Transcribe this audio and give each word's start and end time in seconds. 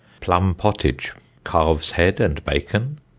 Plumm 0.19 0.55
pottage. 0.55 1.13
Calves' 1.45 1.91
head 1.91 2.19
and 2.19 2.43
bacon. 2.43 2.97